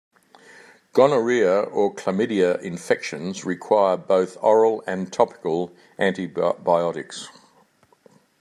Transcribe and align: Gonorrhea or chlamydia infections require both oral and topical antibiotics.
Gonorrhea 0.93 1.61
or 1.71 1.93
chlamydia 1.93 2.59
infections 2.63 3.45
require 3.45 3.97
both 3.97 4.35
oral 4.41 4.83
and 4.87 5.13
topical 5.13 5.75
antibiotics. 5.99 7.27